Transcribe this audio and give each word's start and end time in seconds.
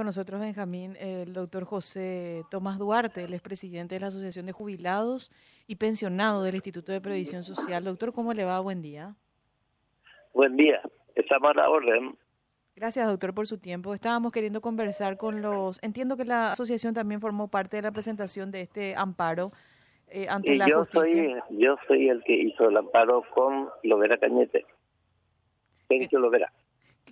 Con 0.00 0.06
nosotros, 0.06 0.40
Benjamín, 0.40 0.96
el 0.98 1.34
doctor 1.34 1.64
José 1.64 2.42
Tomás 2.50 2.78
Duarte, 2.78 3.24
él 3.24 3.34
es 3.34 3.42
presidente 3.42 3.96
de 3.96 4.00
la 4.00 4.06
Asociación 4.06 4.46
de 4.46 4.52
Jubilados 4.52 5.30
y 5.66 5.76
Pensionados 5.76 6.42
del 6.42 6.54
Instituto 6.54 6.90
de 6.90 7.02
Previsión 7.02 7.42
Social. 7.42 7.84
Doctor, 7.84 8.14
¿cómo 8.14 8.32
le 8.32 8.46
va? 8.46 8.60
Buen 8.60 8.80
día. 8.80 9.14
Buen 10.32 10.56
día, 10.56 10.80
estamos 11.14 11.50
a 11.50 11.54
la 11.54 11.68
orden. 11.68 12.16
Gracias, 12.74 13.06
doctor, 13.06 13.34
por 13.34 13.46
su 13.46 13.58
tiempo. 13.58 13.92
Estábamos 13.92 14.32
queriendo 14.32 14.62
conversar 14.62 15.18
con 15.18 15.42
los... 15.42 15.78
Entiendo 15.82 16.16
que 16.16 16.24
la 16.24 16.52
asociación 16.52 16.94
también 16.94 17.20
formó 17.20 17.48
parte 17.48 17.76
de 17.76 17.82
la 17.82 17.92
presentación 17.92 18.50
de 18.50 18.62
este 18.62 18.96
amparo 18.96 19.50
eh, 20.08 20.28
ante 20.30 20.54
Y 20.54 20.56
la 20.56 20.66
yo 20.66 20.78
justicia. 20.78 21.44
soy, 21.46 21.58
yo 21.58 21.76
soy 21.86 22.08
el 22.08 22.24
que 22.24 22.36
hizo 22.36 22.70
el 22.70 22.76
amparo 22.78 23.22
con 23.34 23.68
Lovera 23.82 24.16
Cañete. 24.16 24.64
Sergio 25.88 26.20
Lovera. 26.20 26.50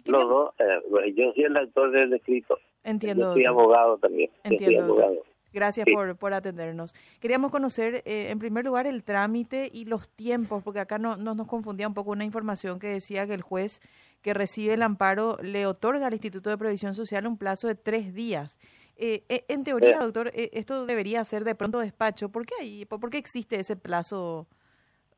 Los 0.08 0.28
dos, 0.28 0.50
eh, 0.58 1.12
yo 1.16 1.32
soy 1.34 1.44
el 1.44 1.56
autor 1.56 1.90
del 1.92 2.12
escrito. 2.14 2.58
Entiendo, 2.84 3.26
Yo 3.26 3.32
soy 3.34 3.44
abogado 3.44 3.98
también. 3.98 4.30
Entiendo, 4.44 4.84
abogado. 4.84 5.16
Gracias 5.52 5.84
Sí. 5.86 5.92
por, 5.94 6.16
por 6.16 6.34
atendernos. 6.34 6.94
Queríamos 7.20 7.50
conocer, 7.50 8.02
eh, 8.04 8.28
en 8.30 8.38
primer 8.38 8.64
lugar, 8.64 8.86
el 8.86 9.02
trámite 9.02 9.70
y 9.72 9.86
los 9.86 10.08
tiempos, 10.10 10.62
porque 10.62 10.80
acá 10.80 10.98
no, 10.98 11.16
no 11.16 11.34
nos 11.34 11.46
confundía 11.46 11.88
un 11.88 11.94
poco 11.94 12.10
una 12.10 12.24
información 12.24 12.78
que 12.78 12.88
decía 12.88 13.26
que 13.26 13.34
el 13.34 13.42
juez 13.42 13.80
que 14.22 14.34
recibe 14.34 14.74
el 14.74 14.82
amparo 14.82 15.38
le 15.42 15.66
otorga 15.66 16.06
al 16.06 16.12
Instituto 16.12 16.50
de 16.50 16.58
Previsión 16.58 16.92
Social 16.94 17.26
un 17.26 17.38
plazo 17.38 17.66
de 17.68 17.74
tres 17.76 18.12
días. 18.14 18.58
Eh, 18.96 19.22
eh, 19.28 19.44
en 19.48 19.62
teoría, 19.64 19.92
Eh. 19.96 19.98
doctor, 20.00 20.28
eh, 20.34 20.50
esto 20.52 20.84
debería 20.84 21.24
ser 21.24 21.44
de 21.44 21.54
pronto 21.54 21.78
despacho. 21.78 22.28
¿Por 22.30 22.44
qué, 22.44 22.54
hay, 22.60 22.84
por, 22.84 23.00
por 23.00 23.10
qué 23.10 23.18
existe 23.18 23.58
ese 23.58 23.76
plazo? 23.76 24.46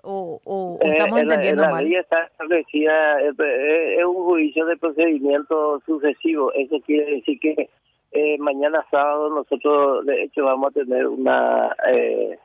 ¿O, 0.02 0.40
o- 0.44 0.74
o 0.76 0.78
Eh, 0.82 0.90
estamos 0.90 1.18
en 1.20 1.28
la- 1.28 1.34
en 1.34 1.40
entendiendo 1.40 1.62
la 1.62 1.70
mal? 1.70 1.84
ley 1.84 1.94
está 1.96 2.24
establecida, 2.24 3.20
es 3.20 4.04
un 4.04 4.24
juicio 4.24 4.64
de 4.66 4.76
procedimiento 4.76 5.80
sucesivo. 5.86 6.52
Eso 6.54 6.80
quiere 6.86 7.16
decir 7.16 7.38
que 7.40 7.68
eh, 8.12 8.38
mañana 8.38 8.84
sábado 8.90 9.28
nosotros, 9.30 10.04
de 10.06 10.24
hecho, 10.24 10.44
vamos 10.44 10.70
a 10.70 10.80
tener 10.80 11.06
una 11.06 11.74
eh, 11.94 12.38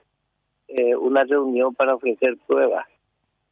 eh, 0.67 0.95
una 0.95 1.23
reunión 1.23 1.73
para 1.75 1.95
ofrecer 1.95 2.36
pruebas. 2.47 2.86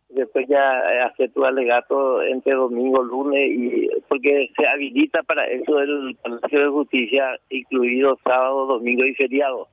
Después 0.09 0.47
ya 0.47 1.05
hacer 1.07 1.31
tu 1.31 1.43
alegato 1.43 2.21
entre 2.21 2.53
domingo, 2.53 3.01
lunes, 3.01 3.49
y 3.51 3.87
porque 4.07 4.49
se 4.55 4.67
habilita 4.67 5.23
para 5.23 5.47
eso 5.47 5.79
el 5.79 6.15
Palacio 6.21 6.59
de 6.59 6.67
Justicia, 6.67 7.39
incluido 7.49 8.15
sábado, 8.23 8.67
domingo 8.67 9.05
y 9.05 9.15
feriado 9.15 9.67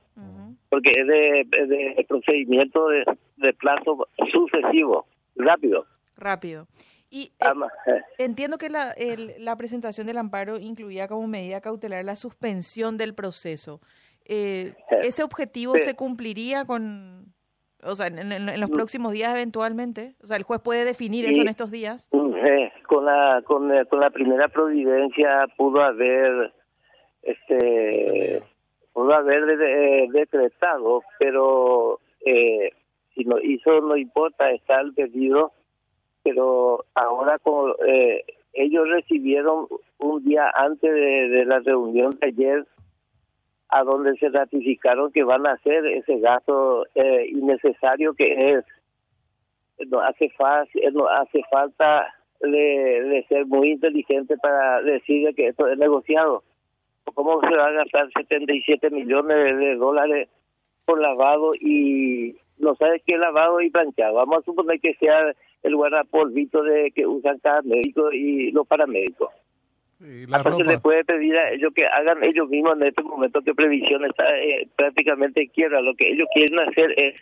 porque 0.69 0.91
es 0.95 1.05
de, 1.05 1.41
es 1.41 1.67
de 1.67 2.05
procedimiento 2.07 2.87
de, 2.87 3.03
de 3.41 3.53
plazo 3.53 4.07
sucesivo, 4.31 5.05
rápido. 5.35 5.85
Rápido. 6.17 6.67
Y 7.09 7.23
eh, 7.39 7.45
eh, 7.87 8.01
Entiendo 8.19 8.57
que 8.57 8.69
la, 8.69 8.91
el- 8.91 9.33
la 9.43 9.55
presentación 9.57 10.07
del 10.07 10.17
amparo 10.17 10.57
incluía 10.57 11.07
como 11.07 11.27
medida 11.27 11.59
cautelar 11.61 12.05
la 12.05 12.15
suspensión 12.15 12.97
del 12.97 13.13
proceso. 13.13 13.81
Eh. 14.25 14.73
¿Ese 15.01 15.23
objetivo 15.23 15.73
Sí. 15.73 15.79
se 15.81 15.95
cumpliría 15.95 16.63
con, 16.65 17.33
o 17.83 17.95
sea, 17.95 18.07
en, 18.07 18.19
en- 18.19 18.31
en 18.49 18.59
los 18.61 18.69
Mm. 18.69 18.73
próximos 18.73 19.11
días 19.13 19.31
eventualmente? 19.35 20.15
O 20.23 20.27
sea, 20.27 20.37
el 20.37 20.43
juez 20.43 20.61
puede 20.61 20.85
definir 20.85 21.25
Sí. 21.25 21.31
eso 21.31 21.41
en 21.41 21.47
estos 21.49 21.69
días. 21.71 22.07
eh, 22.13 22.71
con 22.87 23.05
la 23.05 23.41
con, 23.45 23.71
eh, 23.73 23.85
con 23.87 23.99
la 23.99 24.09
primera 24.09 24.47
providencia 24.47 25.47
pudo 25.57 25.81
haber 25.81 26.53
este 27.23 28.43
pudo 28.93 29.13
haber 29.13 29.45
de- 29.45 30.07
decretado, 30.11 31.01
pero 31.19 31.99
eh, 32.25 32.71
si 33.15 33.23
lo 33.23 33.41
hizo 33.41 33.81
no 33.81 33.97
importa, 33.97 34.51
está 34.51 34.81
el 34.81 34.93
pedido, 34.93 35.51
pero 36.23 36.85
ahora 36.95 37.39
como 37.39 37.75
eh, 37.87 38.23
ellos 38.53 38.87
recibieron 38.89 39.67
un 39.97 40.23
día 40.23 40.51
antes 40.55 40.93
de, 40.93 41.29
de 41.29 41.45
la 41.45 41.59
reunión 41.59 42.11
de 42.19 42.27
ayer 42.27 42.65
a 43.71 43.83
donde 43.83 44.15
se 44.17 44.29
ratificaron 44.29 45.11
que 45.11 45.23
van 45.23 45.47
a 45.47 45.53
hacer 45.53 45.85
ese 45.87 46.19
gasto 46.19 46.85
eh, 46.93 47.27
innecesario 47.29 48.13
que 48.13 48.53
es. 48.53 48.65
No 49.89 50.01
hace 50.01 50.29
hace 50.39 51.41
falta 51.49 52.13
de, 52.41 53.25
ser 53.29 53.45
muy 53.45 53.71
inteligente 53.71 54.35
para 54.37 54.81
decir 54.81 55.33
que 55.35 55.47
esto 55.47 55.67
es 55.67 55.77
negociado. 55.77 56.43
Cómo 57.13 57.39
se 57.41 57.55
va 57.55 57.67
a 57.67 57.71
gastar 57.71 58.11
77 58.11 58.89
millones 58.89 59.57
de 59.57 59.75
dólares 59.75 60.29
por 60.85 61.01
lavado 61.01 61.51
y 61.55 62.35
no 62.61 62.75
sabe 62.75 63.01
qué 63.05 63.17
lavado 63.17 63.61
y 63.61 63.69
planchado 63.69 64.15
vamos 64.15 64.39
a 64.39 64.41
suponer 64.43 64.79
que 64.79 64.93
sea 64.95 65.33
el 65.63 65.75
guardapolvito 65.75 66.63
de 66.63 66.91
que 66.91 67.05
usan 67.05 67.39
cada 67.39 67.61
médico 67.63 68.11
y 68.11 68.51
los 68.51 68.67
paramédicos 68.67 69.29
Y 69.99 70.25
la 70.27 70.41
se 70.43 70.49
ropa. 70.49 70.63
le 70.63 70.79
puede 70.79 71.03
pedir 71.03 71.37
a 71.37 71.51
ellos 71.51 71.73
que 71.73 71.85
hagan 71.85 72.23
ellos 72.23 72.49
mismos 72.49 72.77
en 72.77 72.87
este 72.87 73.03
momento 73.03 73.41
que 73.41 73.53
previsión 73.53 74.05
está 74.05 74.23
eh, 74.37 74.67
prácticamente 74.75 75.41
en 75.43 75.49
quiebra. 75.49 75.81
Lo 75.81 75.95
que 75.95 76.09
ellos 76.09 76.27
quieren 76.33 76.59
hacer 76.59 76.93
es, 76.97 77.15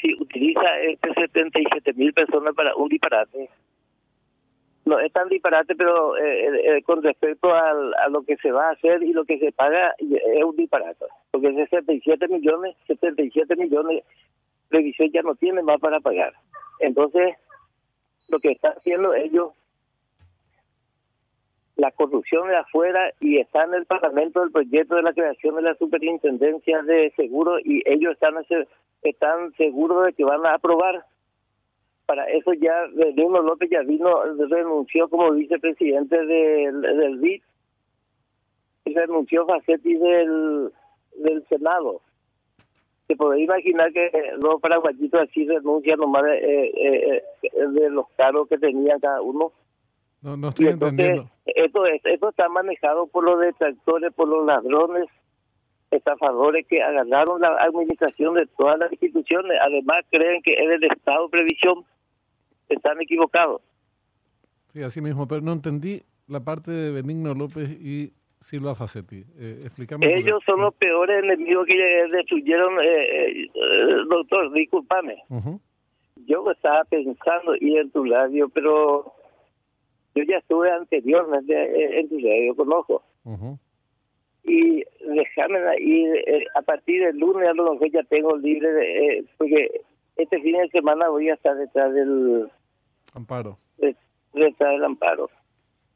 si 0.00 0.14
utiliza 0.20 0.80
este 0.80 1.14
77 1.14 1.92
mil 1.94 2.12
personas 2.12 2.54
para 2.54 2.74
un 2.74 2.88
disparate, 2.88 3.48
no 4.84 4.98
es 4.98 5.12
tan 5.12 5.28
disparate, 5.28 5.74
pero 5.74 6.16
eh, 6.16 6.46
eh, 6.46 6.76
eh, 6.76 6.82
con 6.82 7.02
respecto 7.02 7.54
al, 7.54 7.94
a 7.94 8.08
lo 8.08 8.22
que 8.22 8.36
se 8.36 8.52
va 8.52 8.68
a 8.68 8.72
hacer 8.72 9.02
y 9.02 9.12
lo 9.12 9.24
que 9.24 9.38
se 9.38 9.50
paga, 9.52 9.94
eh, 9.98 10.20
es 10.36 10.44
un 10.44 10.56
disparate. 10.56 11.06
Porque 11.30 11.52
67 11.52 12.28
millones, 12.28 12.76
77 12.86 13.56
millones, 13.56 14.04
previsión 14.68 15.10
ya 15.12 15.22
no 15.22 15.34
tiene 15.36 15.62
más 15.62 15.80
para 15.80 16.00
pagar. 16.00 16.34
Entonces, 16.80 17.36
lo 18.28 18.40
que 18.40 18.52
están 18.52 18.72
haciendo 18.76 19.14
ellos 19.14 19.52
la 21.76 21.90
corrupción 21.90 22.48
de 22.48 22.56
afuera 22.56 23.12
y 23.20 23.38
está 23.38 23.64
en 23.64 23.74
el 23.74 23.86
Parlamento 23.86 24.42
el 24.42 24.52
proyecto 24.52 24.94
de 24.94 25.02
la 25.02 25.12
creación 25.12 25.56
de 25.56 25.62
la 25.62 25.74
superintendencia 25.74 26.82
de 26.82 27.12
seguros 27.16 27.60
y 27.64 27.82
ellos 27.84 28.12
están 28.12 28.34
están 29.02 29.52
seguros 29.54 30.06
de 30.06 30.12
que 30.12 30.24
van 30.24 30.46
a 30.46 30.54
aprobar. 30.54 31.04
Para 32.06 32.26
eso 32.26 32.52
ya 32.52 32.74
Benigno 32.92 33.40
López 33.42 33.70
ya 33.70 33.80
vino, 33.82 34.10
renunció 34.48 35.08
como 35.08 35.30
vicepresidente 35.32 36.16
del, 36.26 36.80
del 36.82 37.16
BID 37.18 37.42
y 38.84 38.94
renunció 38.94 39.46
Facetti 39.46 39.94
del, 39.94 40.70
del 41.16 41.46
Senado. 41.48 42.02
Se 43.06 43.16
podría 43.16 43.44
imaginar 43.44 43.92
que 43.92 44.10
los 44.42 44.60
paraguayitos 44.60 45.22
así 45.22 45.46
renuncian 45.46 45.98
nomás 45.98 46.24
eh, 46.26 46.72
eh, 46.76 47.22
eh, 47.42 47.50
de 47.68 47.90
los 47.90 48.06
cargos 48.16 48.48
que 48.48 48.58
tenían 48.58 49.00
cada 49.00 49.22
uno. 49.22 49.52
No, 50.22 50.36
no 50.36 50.48
estoy 50.48 50.66
entonces, 50.68 50.98
entendiendo. 51.00 51.30
esto, 51.46 51.86
es- 51.86 52.04
esto 52.04 52.28
está 52.30 52.48
manejado 52.48 53.06
por 53.06 53.24
los 53.24 53.40
detractores, 53.40 54.12
por 54.14 54.28
los 54.28 54.44
ladrones, 54.46 55.06
estafadores 55.90 56.66
que 56.66 56.82
agarraron 56.82 57.40
la 57.40 57.56
administración 57.62 58.34
de 58.34 58.46
todas 58.58 58.78
las 58.78 58.92
instituciones. 58.92 59.58
Además, 59.62 60.04
creen 60.10 60.42
que 60.42 60.52
es 60.54 60.68
del 60.68 60.84
Estado 60.84 61.28
previsión. 61.28 61.84
Están 62.68 63.00
equivocados. 63.00 63.62
Sí, 64.72 64.82
así 64.82 65.00
mismo, 65.00 65.28
pero 65.28 65.40
no 65.40 65.52
entendí 65.52 66.02
la 66.26 66.40
parte 66.40 66.70
de 66.70 66.90
Benigno 66.90 67.34
López 67.34 67.70
y 67.70 68.12
Silva 68.40 68.74
Facetti. 68.74 69.24
Eh, 69.38 69.68
Ellos 70.00 70.42
son 70.44 70.60
los 70.60 70.74
peores 70.74 71.22
enemigos 71.24 71.66
que 71.66 71.74
destruyeron. 72.12 72.78
Eh, 72.82 73.44
eh, 73.44 73.48
doctor, 74.08 74.52
discúlpame. 74.52 75.22
Yo 76.26 76.50
estaba 76.50 76.84
pensando 76.84 77.54
ir 77.60 77.78
en 77.78 77.90
tu 77.90 78.04
radio, 78.04 78.48
pero 78.48 79.12
yo 80.14 80.22
ya 80.24 80.38
estuve 80.38 80.70
anteriormente 80.70 81.52
eh, 81.54 82.00
en 82.00 82.08
tu 82.08 82.18
radio, 82.18 82.54
conozco. 82.54 83.02
Ujú. 83.24 83.58
y 84.44 84.84
déjame 85.00 85.58
ir 85.80 86.14
eh, 86.26 86.44
a 86.54 86.60
partir 86.60 87.02
del 87.02 87.16
lunes 87.18 87.48
a 87.48 87.54
lo 87.54 87.72
mejor 87.72 87.90
ya 87.90 88.02
tengo 88.02 88.36
libre 88.36 88.70
de, 88.70 89.18
eh, 89.18 89.24
porque 89.38 89.80
este 90.16 90.40
fin 90.40 90.56
de 90.58 90.68
semana 90.68 91.08
voy 91.08 91.28
a 91.28 91.34
estar 91.34 91.56
detrás 91.56 91.92
del 91.94 92.48
Amparo. 93.14 93.58
de- 93.78 93.96
detrás 94.32 94.70
del 94.72 94.84
amparo 94.84 95.30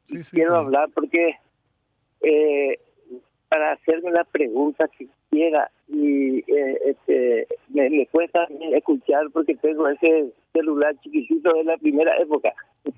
Sí, 0.05 0.23
sí. 0.23 0.31
quiero 0.37 0.55
hablar 0.55 0.89
porque 0.93 1.35
eh, 2.21 2.79
para 3.49 3.71
hacerme 3.73 4.11
la 4.11 4.23
pregunta 4.23 4.87
que 4.97 5.07
quiera 5.29 5.69
y 5.87 6.39
eh, 6.51 6.77
este 6.85 7.47
me, 7.69 7.89
me 7.89 8.07
cuesta 8.07 8.47
escuchar 8.73 9.29
porque 9.31 9.55
tengo 9.55 9.87
ese 9.87 10.31
celular 10.53 10.95
chiquitito 11.01 11.51
de 11.53 11.63
la 11.63 11.77
primera 11.77 12.15
época 12.17 12.53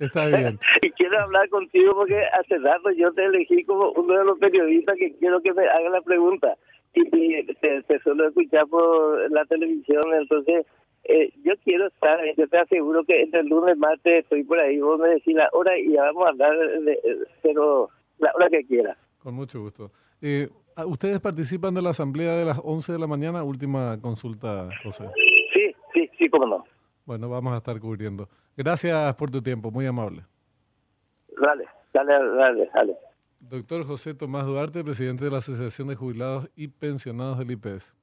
Está 0.00 0.26
bien. 0.26 0.58
y 0.82 0.90
quiero 0.92 1.20
hablar 1.20 1.48
contigo 1.48 1.92
porque 1.94 2.22
hace 2.38 2.58
rato 2.58 2.90
yo 2.92 3.12
te 3.12 3.24
elegí 3.24 3.64
como 3.64 3.90
uno 3.92 4.14
de 4.18 4.24
los 4.24 4.38
periodistas 4.38 4.96
que 4.98 5.12
quiero 5.16 5.40
que 5.40 5.52
me 5.52 5.66
haga 5.68 5.88
la 5.90 6.00
pregunta. 6.02 6.56
Y, 6.94 7.46
te, 7.46 7.82
te 7.82 7.98
suelo 8.00 8.28
escuchar 8.28 8.66
por 8.68 9.30
la 9.30 9.44
televisión, 9.46 10.02
entonces 10.20 10.66
eh, 11.04 11.32
yo 11.42 11.54
quiero 11.64 11.88
estar, 11.88 12.20
yo 12.36 12.46
te 12.46 12.58
aseguro 12.58 13.02
que 13.04 13.22
entre 13.22 13.40
el 13.40 13.48
lunes 13.48 13.76
y 13.76 13.78
martes 13.78 14.22
estoy 14.24 14.44
por 14.44 14.60
ahí, 14.60 14.78
vos 14.80 15.00
me 15.00 15.08
decís 15.08 15.34
la 15.34 15.48
hora 15.52 15.76
y 15.78 15.92
ya 15.92 16.02
vamos 16.02 16.26
a 16.26 16.28
hablar, 16.28 16.56
de, 16.80 16.98
pero 17.42 17.88
la 18.18 18.30
hora 18.34 18.48
que 18.48 18.64
quiera. 18.64 18.96
Con 19.18 19.34
mucho 19.34 19.60
gusto. 19.60 19.90
Eh, 20.20 20.48
¿Ustedes 20.86 21.20
participan 21.20 21.74
de 21.74 21.82
la 21.82 21.90
asamblea 21.90 22.36
de 22.36 22.44
las 22.44 22.60
11 22.62 22.92
de 22.92 22.98
la 22.98 23.06
mañana? 23.06 23.42
Última 23.42 24.00
consulta, 24.00 24.68
José. 24.82 25.04
Sí, 25.52 25.74
sí, 25.92 26.10
sí, 26.16 26.28
cómo 26.28 26.46
no. 26.46 26.64
Bueno, 27.04 27.28
vamos 27.28 27.52
a 27.52 27.58
estar 27.58 27.78
cubriendo. 27.80 28.28
Gracias 28.56 29.14
por 29.16 29.30
tu 29.30 29.42
tiempo, 29.42 29.70
muy 29.70 29.86
amable. 29.86 30.22
Dale, 31.40 31.64
dale, 31.92 32.12
dale, 32.12 32.70
dale. 32.72 32.96
Doctor 33.52 33.84
José 33.84 34.14
Tomás 34.14 34.46
Duarte, 34.46 34.82
presidente 34.82 35.26
de 35.26 35.30
la 35.30 35.36
Asociación 35.36 35.88
de 35.88 35.94
Jubilados 35.94 36.48
y 36.56 36.68
Pensionados 36.68 37.38
del 37.38 37.50
IPS. 37.50 37.94